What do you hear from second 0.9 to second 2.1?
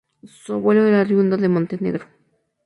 oriundo de Montenegro.